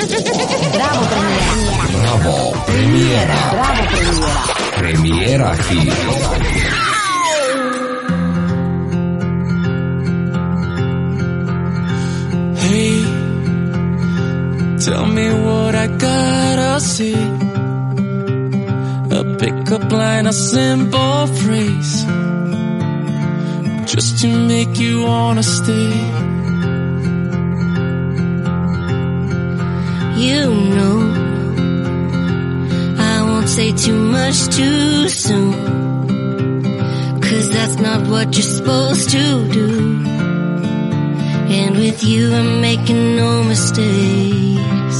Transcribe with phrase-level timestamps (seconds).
[0.00, 1.84] Bravo premiera.
[1.92, 3.36] Bravo, premiera.
[3.50, 4.42] Bravo premiera.
[4.76, 5.92] Premiera Hit.
[12.56, 13.04] Hey,
[14.78, 17.14] tell me what I gotta see.
[19.12, 22.06] A pickup line, a simple phrase.
[23.84, 26.29] Just to make you wanna stay.
[30.20, 30.44] You
[30.76, 30.98] know,
[32.98, 35.54] I won't say too much too soon.
[37.22, 39.70] Cause that's not what you're supposed to do.
[41.58, 44.98] And with you, I'm making no mistakes.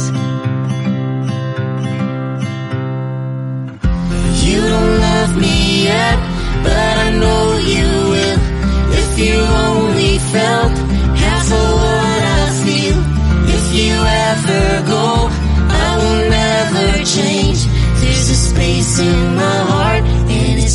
[4.47, 6.19] You don't love me yet,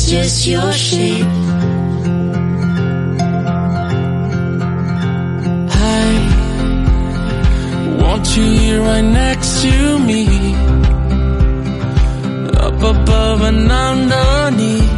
[0.06, 1.26] just your shape.
[5.68, 6.06] I
[8.00, 10.54] want you here right next to me.
[12.66, 14.92] Up above and underneath.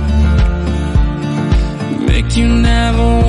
[2.07, 3.28] Make you never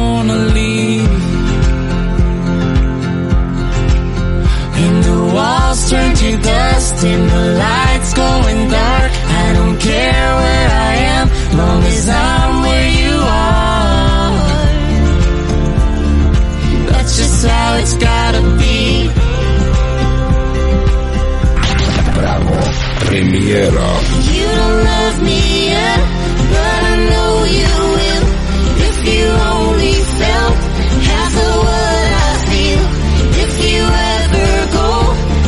[23.49, 25.99] You don't love me yet,
[26.53, 28.25] but I know you will.
[28.89, 30.57] If you only felt
[31.09, 32.83] half of what I feel.
[33.43, 33.81] If you
[34.13, 34.89] ever go,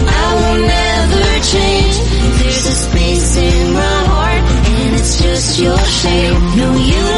[0.09, 1.95] I will never change.
[2.41, 6.39] There's a space in my heart, and it's just your shape.
[6.57, 7.10] No, you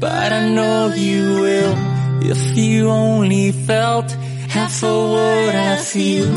[0.00, 1.76] but I know you will.
[2.22, 4.10] If you only felt
[4.48, 6.28] half of what I feel.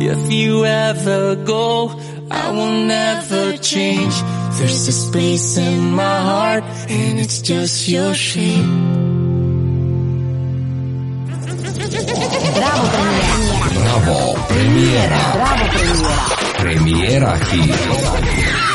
[0.00, 1.88] If you ever go,
[2.30, 4.14] I will never change.
[4.58, 9.01] There's a space in my heart, and it's just your shape.
[14.82, 15.32] Premiera.
[15.32, 16.24] Bravo, premiera.
[16.58, 17.38] Bravo premiera.
[17.38, 18.71] Premiera Hit.